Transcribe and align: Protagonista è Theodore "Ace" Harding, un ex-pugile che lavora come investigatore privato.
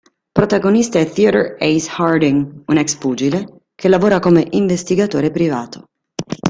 Protagonista 0.33 0.97
è 0.97 1.07
Theodore 1.07 1.57
"Ace" 1.59 1.87
Harding, 1.97 2.63
un 2.65 2.77
ex-pugile 2.77 3.65
che 3.75 3.87
lavora 3.87 4.17
come 4.17 4.47
investigatore 4.49 5.29
privato. 5.29 5.89